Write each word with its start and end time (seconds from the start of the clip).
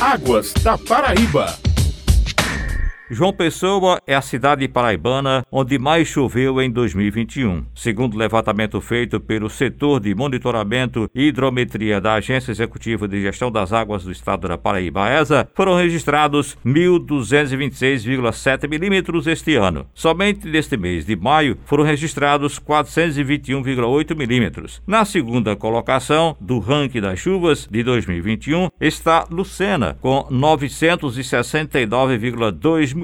Águas 0.00 0.52
da 0.62 0.78
Paraíba. 0.78 1.67
João 3.10 3.32
Pessoa 3.32 3.98
é 4.06 4.14
a 4.14 4.20
cidade 4.20 4.68
paraibana 4.68 5.42
onde 5.50 5.78
mais 5.78 6.08
choveu 6.08 6.60
em 6.60 6.70
2021. 6.70 7.64
Segundo 7.74 8.12
o 8.12 8.18
levantamento 8.18 8.78
feito 8.82 9.18
pelo 9.18 9.48
setor 9.48 9.98
de 9.98 10.14
monitoramento 10.14 11.08
e 11.14 11.28
hidrometria 11.28 12.02
da 12.02 12.12
Agência 12.14 12.50
Executiva 12.50 13.08
de 13.08 13.22
Gestão 13.22 13.50
das 13.50 13.72
Águas 13.72 14.04
do 14.04 14.12
Estado 14.12 14.46
da 14.46 14.58
Paraíba, 14.58 15.10
ESA, 15.10 15.48
foram 15.54 15.74
registrados 15.74 16.58
1.226,7 16.66 18.68
milímetros 18.68 19.26
este 19.26 19.54
ano. 19.54 19.86
Somente 19.94 20.46
neste 20.46 20.76
mês 20.76 21.06
de 21.06 21.16
maio 21.16 21.56
foram 21.64 21.84
registrados 21.84 22.60
421,8 22.60 24.14
milímetros. 24.14 24.82
Na 24.86 25.06
segunda 25.06 25.56
colocação 25.56 26.36
do 26.38 26.58
ranking 26.58 27.00
das 27.00 27.18
chuvas 27.18 27.66
de 27.70 27.82
2021 27.82 28.68
está 28.78 29.24
Lucena, 29.30 29.96
com 29.98 30.26
969,2 30.30 32.94
milímetros. 32.94 32.97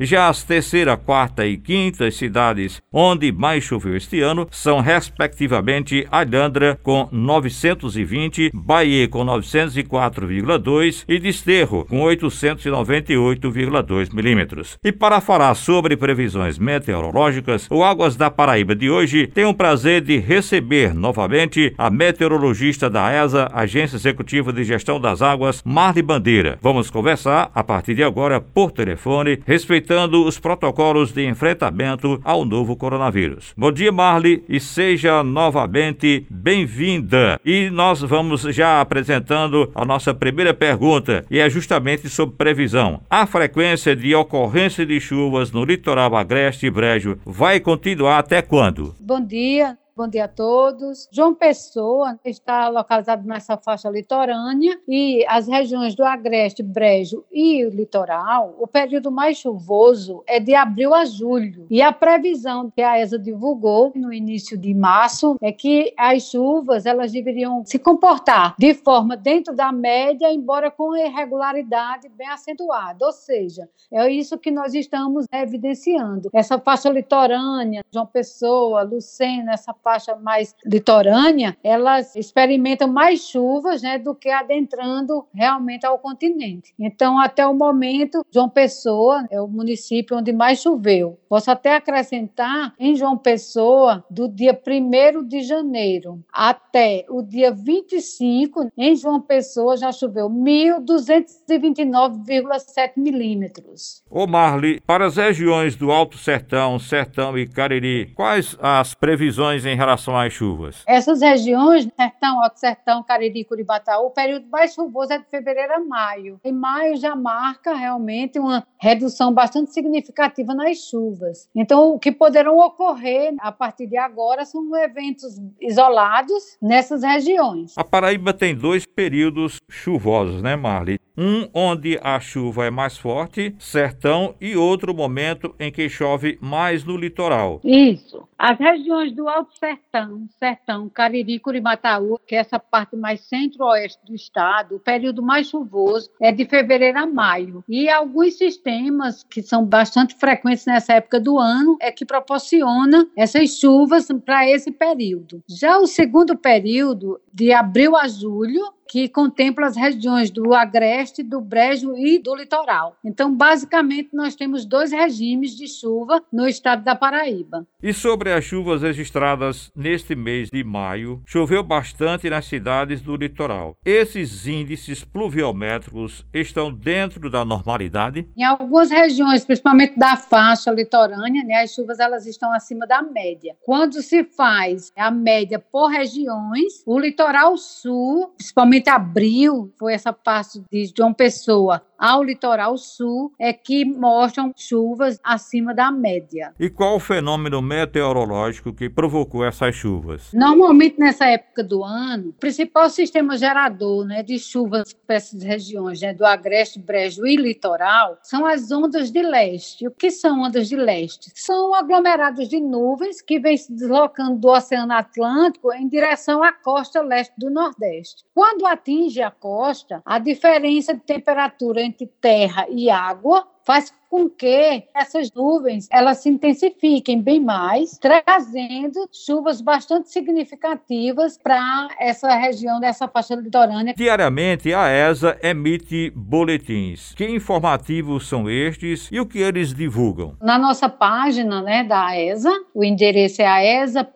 Já 0.00 0.28
as 0.28 0.42
terceira, 0.42 0.96
quarta 0.96 1.46
e 1.46 1.56
quinta 1.56 2.10
cidades 2.10 2.82
onde 2.92 3.30
mais 3.32 3.64
choveu 3.64 3.96
este 3.96 4.20
ano 4.20 4.46
são, 4.50 4.80
respectivamente, 4.80 6.06
Alhandra 6.10 6.78
com 6.82 7.08
920, 7.12 8.50
Bahia 8.54 9.06
com 9.08 9.24
904,2 9.24 11.04
e 11.08 11.18
Desterro 11.18 11.84
com 11.84 12.00
898,2 12.00 14.14
milímetros. 14.14 14.76
E 14.84 14.92
para 14.92 15.20
falar 15.20 15.54
sobre 15.54 15.96
previsões 15.96 16.58
meteorológicas, 16.58 17.66
o 17.70 17.84
Águas 17.84 18.16
da 18.16 18.30
Paraíba 18.30 18.74
de 18.74 18.90
hoje 18.90 19.26
tem 19.26 19.44
o 19.44 19.52
prazer 19.54 20.00
de 20.00 20.16
receber 20.18 20.94
novamente 20.94 21.74
a 21.76 21.90
meteorologista 21.90 22.88
da 22.88 23.12
ESA, 23.12 23.50
Agência 23.52 23.96
Executiva 23.96 24.50
de 24.52 24.62
Gestão 24.64 25.00
das 25.00 25.20
Águas, 25.22 25.62
Marli 25.64 26.02
Bandeira. 26.02 26.58
Vamos 26.62 26.90
conversar 26.90 27.50
a 27.54 27.64
partir 27.64 27.94
de 27.94 28.02
agora 28.02 28.40
por 28.40 28.72
telefone 28.72 29.17
respeitando 29.46 30.24
os 30.24 30.38
protocolos 30.38 31.12
de 31.12 31.26
enfrentamento 31.26 32.20
ao 32.24 32.44
novo 32.44 32.76
coronavírus. 32.76 33.52
Bom 33.56 33.72
dia, 33.72 33.90
Marli, 33.90 34.44
e 34.48 34.60
seja 34.60 35.22
novamente 35.22 36.26
bem-vinda. 36.30 37.40
E 37.44 37.70
nós 37.70 38.00
vamos 38.00 38.42
já 38.42 38.80
apresentando 38.80 39.70
a 39.74 39.84
nossa 39.84 40.14
primeira 40.14 40.54
pergunta, 40.54 41.24
e 41.30 41.38
é 41.38 41.48
justamente 41.48 42.08
sobre 42.08 42.36
previsão. 42.36 43.00
A 43.08 43.26
frequência 43.26 43.94
de 43.96 44.14
ocorrência 44.14 44.84
de 44.84 45.00
chuvas 45.00 45.50
no 45.52 45.64
litoral 45.64 46.16
agreste 46.16 46.66
e 46.66 46.70
brejo 46.70 47.18
vai 47.24 47.60
continuar 47.60 48.18
até 48.18 48.42
quando? 48.42 48.94
Bom 49.00 49.24
dia. 49.24 49.76
Bom 49.98 50.06
dia 50.06 50.26
a 50.26 50.28
todos. 50.28 51.08
João 51.10 51.34
Pessoa 51.34 52.20
está 52.24 52.68
localizado 52.68 53.26
nessa 53.26 53.56
faixa 53.56 53.90
litorânea 53.90 54.78
e 54.86 55.26
as 55.26 55.48
regiões 55.48 55.96
do 55.96 56.04
Agreste, 56.04 56.62
Brejo 56.62 57.24
e 57.32 57.64
litoral, 57.64 58.54
o 58.60 58.68
período 58.68 59.10
mais 59.10 59.38
chuvoso 59.38 60.22
é 60.24 60.38
de 60.38 60.54
abril 60.54 60.94
a 60.94 61.04
julho. 61.04 61.66
E 61.68 61.82
a 61.82 61.90
previsão 61.90 62.70
que 62.70 62.80
a 62.80 63.00
ESA 63.00 63.18
divulgou 63.18 63.90
no 63.96 64.12
início 64.12 64.56
de 64.56 64.72
março 64.72 65.36
é 65.42 65.50
que 65.50 65.92
as 65.98 66.30
chuvas 66.30 66.86
elas 66.86 67.10
deveriam 67.10 67.64
se 67.66 67.76
comportar 67.76 68.54
de 68.56 68.74
forma 68.74 69.16
dentro 69.16 69.52
da 69.52 69.72
média, 69.72 70.32
embora 70.32 70.70
com 70.70 70.96
irregularidade 70.96 72.08
bem 72.10 72.28
acentuada. 72.28 73.04
Ou 73.04 73.10
seja, 73.10 73.68
é 73.90 74.08
isso 74.08 74.38
que 74.38 74.52
nós 74.52 74.74
estamos 74.74 75.26
evidenciando. 75.32 76.30
Essa 76.32 76.56
faixa 76.56 76.88
litorânea, 76.88 77.84
João 77.90 78.06
Pessoa, 78.06 78.82
Lucena, 78.82 79.54
essa 79.54 79.74
faixa 79.74 79.87
mais 80.20 80.54
litorânea, 80.64 81.56
elas 81.62 82.16
experimentam 82.16 82.88
mais 82.88 83.20
chuvas 83.20 83.82
né, 83.82 83.98
do 83.98 84.14
que 84.14 84.30
adentrando 84.30 85.26
realmente 85.34 85.86
ao 85.86 85.98
continente. 85.98 86.72
Então, 86.78 87.18
até 87.18 87.46
o 87.46 87.54
momento, 87.54 88.24
João 88.30 88.48
Pessoa 88.48 89.26
é 89.30 89.40
o 89.40 89.48
município 89.48 90.16
onde 90.16 90.32
mais 90.32 90.60
choveu. 90.60 91.18
Posso 91.28 91.50
até 91.50 91.74
acrescentar, 91.74 92.72
em 92.78 92.94
João 92.94 93.16
Pessoa, 93.16 94.04
do 94.10 94.28
dia 94.28 94.58
1 94.66 95.26
de 95.26 95.40
janeiro 95.42 96.22
até 96.32 97.04
o 97.08 97.22
dia 97.22 97.52
25, 97.52 98.70
em 98.76 98.96
João 98.96 99.20
Pessoa 99.20 99.76
já 99.76 99.92
choveu 99.92 100.30
1.229,7 100.30 102.92
milímetros. 102.96 104.02
Ô 104.10 104.26
Marli, 104.26 104.80
para 104.86 105.06
as 105.06 105.16
regiões 105.16 105.76
do 105.76 105.90
Alto 105.90 106.16
Sertão, 106.16 106.78
Sertão 106.78 107.36
e 107.38 107.46
Cariri, 107.46 108.12
quais 108.14 108.56
as 108.60 108.94
previsões 108.94 109.66
em 109.66 109.76
relação 109.78 110.18
às 110.18 110.32
chuvas? 110.32 110.82
Essas 110.86 111.22
regiões, 111.22 111.88
Sertão, 111.96 112.42
Alto 112.42 112.58
Sertão, 112.58 113.02
Cariri, 113.02 113.44
Curibataú, 113.44 114.06
o 114.06 114.10
período 114.10 114.46
mais 114.48 114.74
chuvoso 114.74 115.12
é 115.12 115.18
de 115.18 115.24
fevereiro 115.24 115.74
a 115.74 115.80
maio. 115.80 116.40
Em 116.44 116.52
maio 116.52 116.96
já 116.96 117.14
marca 117.14 117.74
realmente 117.74 118.38
uma 118.38 118.66
redução 118.78 119.32
bastante 119.32 119.72
significativa 119.72 120.54
nas 120.54 120.78
chuvas. 120.78 121.48
Então, 121.54 121.94
o 121.94 121.98
que 121.98 122.12
poderão 122.12 122.58
ocorrer 122.58 123.34
a 123.40 123.52
partir 123.52 123.86
de 123.86 123.96
agora 123.96 124.44
são 124.44 124.76
eventos 124.76 125.40
isolados 125.60 126.58
nessas 126.60 127.02
regiões. 127.02 127.72
A 127.76 127.84
Paraíba 127.84 128.34
tem 128.34 128.54
dois 128.54 128.84
períodos 128.84 129.56
chuvosos, 129.70 130.42
né, 130.42 130.56
Marli? 130.56 130.98
Um 131.20 131.48
onde 131.52 131.98
a 132.00 132.20
chuva 132.20 132.66
é 132.66 132.70
mais 132.70 132.96
forte, 132.96 133.52
sertão, 133.58 134.36
e 134.40 134.56
outro 134.56 134.94
momento 134.94 135.52
em 135.58 135.72
que 135.72 135.88
chove 135.88 136.38
mais 136.40 136.84
no 136.84 136.96
litoral. 136.96 137.60
Isso. 137.64 138.28
As 138.38 138.56
regiões 138.56 139.10
do 139.10 139.28
Alto 139.28 139.58
Sertão, 139.58 140.28
Sertão, 140.38 140.88
Cariri, 140.88 141.40
Curibataú, 141.40 142.20
que 142.24 142.36
é 142.36 142.38
essa 142.38 142.60
parte 142.60 142.94
mais 142.94 143.22
centro-oeste 143.22 143.98
do 144.06 144.14
estado, 144.14 144.76
o 144.76 144.78
período 144.78 145.20
mais 145.20 145.48
chuvoso 145.48 146.08
é 146.22 146.30
de 146.30 146.44
fevereiro 146.44 147.00
a 147.00 147.06
maio. 147.06 147.64
E 147.68 147.88
alguns 147.88 148.38
sistemas 148.38 149.24
que 149.24 149.42
são 149.42 149.66
bastante 149.66 150.14
frequentes 150.14 150.66
nessa 150.66 150.92
época 150.92 151.18
do 151.18 151.36
ano 151.36 151.76
é 151.80 151.90
que 151.90 152.06
proporciona 152.06 153.08
essas 153.16 153.58
chuvas 153.58 154.06
para 154.24 154.48
esse 154.48 154.70
período. 154.70 155.42
Já 155.48 155.78
o 155.78 155.86
segundo 155.88 156.38
período, 156.38 157.20
de 157.38 157.52
abril 157.52 157.94
a 157.96 158.08
julho, 158.08 158.64
que 158.88 159.08
contempla 159.08 159.66
as 159.66 159.76
regiões 159.76 160.30
do 160.30 160.54
Agreste, 160.54 161.22
do 161.22 161.40
Brejo 161.40 161.94
e 161.96 162.18
do 162.18 162.34
Litoral. 162.34 162.96
Então, 163.04 163.32
basicamente, 163.36 164.08
nós 164.14 164.34
temos 164.34 164.64
dois 164.64 164.90
regimes 164.90 165.54
de 165.54 165.68
chuva 165.68 166.24
no 166.32 166.48
estado 166.48 166.82
da 166.82 166.96
Paraíba. 166.96 167.66
E 167.82 167.92
sobre 167.92 168.32
as 168.32 168.42
chuvas 168.42 168.82
registradas 168.82 169.70
neste 169.76 170.16
mês 170.16 170.48
de 170.50 170.64
maio, 170.64 171.22
choveu 171.26 171.62
bastante 171.62 172.28
nas 172.30 172.46
cidades 172.46 173.02
do 173.02 173.14
litoral. 173.14 173.76
Esses 173.84 174.46
índices 174.46 175.04
pluviométricos 175.04 176.24
estão 176.32 176.72
dentro 176.72 177.30
da 177.30 177.44
normalidade? 177.44 178.26
Em 178.36 178.42
algumas 178.42 178.90
regiões, 178.90 179.44
principalmente 179.44 179.98
da 179.98 180.16
faixa 180.16 180.70
litorânea, 180.70 181.44
né, 181.44 181.62
as 181.62 181.74
chuvas 181.74 182.00
elas 182.00 182.26
estão 182.26 182.52
acima 182.52 182.86
da 182.86 183.02
média. 183.02 183.54
Quando 183.60 184.00
se 184.00 184.24
faz 184.24 184.90
a 184.96 185.10
média 185.10 185.58
por 185.58 185.88
regiões, 185.88 186.82
o 186.86 186.98
litoral 186.98 187.27
sul, 187.56 188.28
principalmente 188.36 188.58
principalmente 188.68 188.90
abril, 188.90 189.72
foi 189.78 189.94
essa 189.94 190.12
parte 190.12 190.62
de 190.70 190.92
João 190.96 191.12
Pessoa 191.12 191.82
ao 191.98 192.22
litoral 192.22 192.76
sul, 192.76 193.32
é 193.38 193.52
que 193.52 193.84
mostram 193.84 194.52
chuvas 194.56 195.18
acima 195.24 195.74
da 195.74 195.90
média. 195.90 196.54
E 196.58 196.70
qual 196.70 196.96
o 196.96 197.00
fenômeno 197.00 197.60
meteorológico 197.60 198.72
que 198.72 198.88
provocou 198.88 199.44
essas 199.44 199.74
chuvas? 199.74 200.32
Normalmente 200.32 200.98
nessa 200.98 201.26
época 201.26 201.64
do 201.64 201.82
ano, 201.82 202.30
o 202.30 202.32
principal 202.34 202.88
sistema 202.88 203.36
gerador 203.36 204.06
né, 204.06 204.22
de 204.22 204.38
chuvas 204.38 204.92
para 204.92 205.16
essas 205.16 205.42
regiões 205.42 206.00
né, 206.00 206.14
do 206.14 206.24
Agreste, 206.24 206.78
Brejo 206.78 207.26
e 207.26 207.36
Litoral 207.36 208.18
são 208.22 208.46
as 208.46 208.70
ondas 208.70 209.10
de 209.10 209.22
leste. 209.22 209.86
O 209.86 209.90
que 209.90 210.10
são 210.10 210.42
ondas 210.42 210.68
de 210.68 210.76
leste? 210.76 211.32
São 211.34 211.74
aglomerados 211.74 212.48
de 212.48 212.60
nuvens 212.60 213.20
que 213.20 213.40
vêm 213.40 213.56
se 213.56 213.72
deslocando 213.72 214.38
do 214.38 214.48
Oceano 214.48 214.92
Atlântico 214.92 215.72
em 215.72 215.88
direção 215.88 216.42
à 216.42 216.52
costa 216.52 217.02
leste 217.02 217.32
do 217.38 217.50
Nordeste. 217.50 218.24
Quando 218.34 218.66
atinge 218.66 219.20
a 219.22 219.30
costa, 219.30 220.02
a 220.04 220.18
diferença 220.18 220.94
de 220.94 221.00
temperatura 221.00 221.87
entre 221.88 222.06
terra 222.06 222.66
e 222.70 222.90
água 222.90 223.46
faz 223.68 223.92
com 224.08 224.26
que 224.26 224.84
essas 224.94 225.30
nuvens 225.32 225.86
elas 225.92 226.18
se 226.18 226.30
intensifiquem 226.30 227.20
bem 227.20 227.38
mais, 227.40 227.98
trazendo 227.98 229.06
chuvas 229.12 229.60
bastante 229.60 230.10
significativas 230.10 231.36
para 231.36 231.88
essa 232.00 232.34
região 232.34 232.80
dessa 232.80 233.06
faixa 233.06 233.34
litorânea. 233.34 233.92
Diariamente, 233.94 234.72
a 234.72 234.88
ESA 234.88 235.38
emite 235.42 236.10
boletins. 236.16 237.12
Que 237.14 237.26
informativos 237.26 238.26
são 238.26 238.48
estes 238.48 239.10
e 239.12 239.20
o 239.20 239.26
que 239.26 239.40
eles 239.40 239.74
divulgam? 239.74 240.34
Na 240.40 240.58
nossa 240.58 240.88
página 240.88 241.60
né, 241.60 241.84
da 241.84 242.18
ESA, 242.18 242.52
o 242.74 242.82
endereço 242.82 243.42
é 243.42 243.46
aesa.pb.gov.br. 243.46 244.08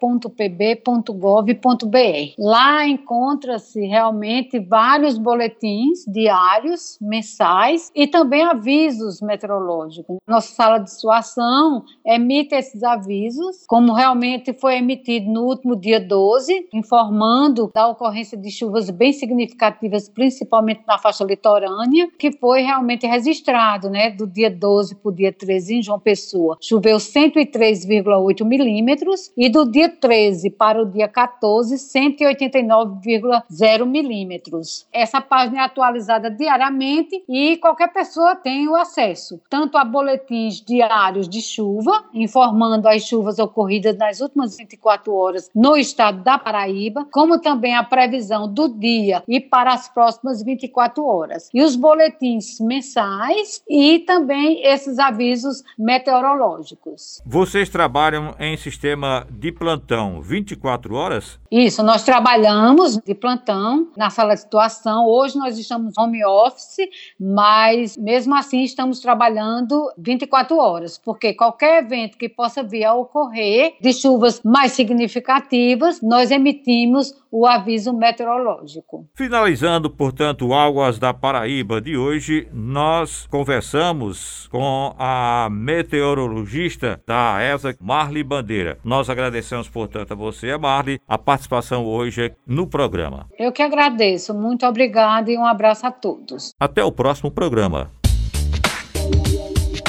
Lá 2.39 2.87
encontra-se 2.87 3.85
realmente 3.85 4.59
vários 4.59 5.19
boletins 5.19 6.07
diários, 6.09 6.97
mensais 6.99 7.93
e 7.95 8.07
também 8.07 8.43
avisos 8.43 9.21
meteorológicos 9.21 9.42
meteorológico. 9.43 10.19
Nossa 10.27 10.55
sala 10.55 10.79
de 10.79 10.91
situação 10.91 11.85
emite 12.07 12.55
esses 12.55 12.83
avisos, 12.83 13.65
como 13.67 13.93
realmente 13.93 14.53
foi 14.53 14.77
emitido 14.77 15.31
no 15.31 15.43
último 15.43 15.77
dia 15.77 16.01
12, 16.01 16.69
informando 16.73 17.71
da 17.75 17.89
ocorrência 17.89 18.39
de 18.39 18.51
chuvas 18.51 18.91
bem 18.91 19.13
significativas, 19.13 20.09
principalmente 20.09 20.83
na 20.87 20.99
faixa 20.99 21.25
litorânea, 21.25 22.09
que 22.19 22.33
foi 22.33 22.63
realmente 22.63 23.07
registrado, 23.07 23.89
né, 23.91 24.11
do 24.11 24.27
dia 24.27 24.51
12 24.51 24.97
para 24.97 25.11
o 25.11 25.15
dia 25.15 25.33
13 25.33 25.77
em 25.77 25.83
João 25.83 25.99
Pessoa. 25.99 26.59
Choveu 26.61 26.99
103,8 26.99 28.45
milímetros 28.45 29.33
e 29.37 29.49
do 29.49 29.69
dia 29.71 29.89
13 29.89 30.51
para 30.51 30.83
o 30.83 30.87
dia 30.87 31.09
14, 31.09 31.77
189,0 31.77 33.87
milímetros. 33.87 34.87
Essa 34.93 35.21
página 35.21 35.63
é 35.63 35.65
atualizada 35.65 36.31
diariamente 36.31 37.25
e 37.29 37.57
qualquer 37.57 37.93
pessoa 37.93 38.37
tem 38.37 38.69
o 38.69 38.77
acesso 38.77 39.32
tanto 39.49 39.77
a 39.77 39.85
boletins 39.85 40.61
diários 40.61 41.29
de 41.29 41.41
chuva, 41.41 42.05
informando 42.15 42.89
as 42.89 43.03
chuvas 43.03 43.39
ocorridas 43.39 43.97
nas 43.97 44.21
últimas 44.21 44.57
24 44.57 45.15
horas 45.15 45.51
no 45.55 45.77
estado 45.77 46.23
da 46.23 46.39
Paraíba, 46.39 47.07
como 47.13 47.41
também 47.41 47.75
a 47.75 47.85
previsão 47.85 48.53
do 48.53 48.69
dia 48.69 49.23
e 49.29 49.41
para 49.41 49.73
as 49.73 49.89
próximas 49.89 50.43
24 50.43 51.05
horas. 51.05 51.49
E 51.53 51.63
os 51.63 51.77
boletins 51.77 52.59
mensais 52.61 53.63
e 53.69 54.01
também 54.01 54.65
esses 54.67 54.99
avisos 54.99 55.63
meteorológicos. 55.79 57.21
Vocês 57.25 57.69
trabalham 57.69 58.35
em 58.39 58.57
sistema 58.57 59.27
de 59.31 59.53
plantão 59.53 60.21
24 60.21 60.95
horas? 60.95 61.39
Isso, 61.51 61.83
nós 61.83 62.03
trabalhamos 62.03 62.97
de 62.99 63.15
plantão 63.15 63.89
na 63.97 64.11
sala 64.11 64.35
de 64.35 64.41
situação. 64.41 65.07
Hoje 65.07 65.37
nós 65.37 65.59
estamos 65.59 65.97
home 65.99 66.25
office, 66.25 66.89
mas 67.19 67.97
mesmo 67.97 68.35
assim 68.35 68.63
estamos 68.63 69.01
trabalhando 69.13 69.93
24 69.99 70.57
horas, 70.57 70.97
porque 70.97 71.35
qualquer 71.35 71.85
evento 71.85 72.17
que 72.17 72.31
possa 72.31 72.63
vir 72.63 72.85
a 72.85 72.95
ocorrer 72.95 73.75
de 73.79 73.93
chuvas 73.93 74.41
mais 74.43 74.73
significativas, 74.73 76.01
nós 76.01 76.31
emitimos 76.31 77.15
o 77.31 77.47
aviso 77.47 77.93
meteorológico. 77.93 79.07
Finalizando, 79.15 79.91
portanto, 79.91 80.55
Águas 80.55 80.99
da 80.99 81.13
Paraíba 81.13 81.81
de 81.81 81.97
hoje, 81.97 82.49
nós 82.53 83.27
conversamos 83.27 84.49
com 84.49 84.95
a 84.99 85.49
meteorologista 85.51 87.01
da 87.07 87.39
ESA, 87.43 87.77
Marli 87.81 88.23
Bandeira. 88.23 88.79
Nós 88.83 89.11
agradecemos, 89.11 89.69
portanto, 89.69 90.13
a 90.13 90.17
você, 90.17 90.57
Marli, 90.57 90.99
a 91.07 91.19
participação 91.19 91.85
hoje 91.85 92.35
no 92.47 92.67
programa. 92.67 93.27
Eu 93.39 93.53
que 93.53 93.63
agradeço. 93.63 94.33
Muito 94.33 94.67
obrigada 94.67 95.31
e 95.31 95.37
um 95.37 95.45
abraço 95.45 95.87
a 95.87 95.91
todos. 95.91 96.55
Até 96.59 96.83
o 96.83 96.93
próximo 96.93 97.31
programa. 97.31 97.91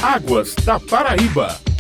Águas 0.04 0.54
da 0.66 0.78
Paraíba. 0.82 1.73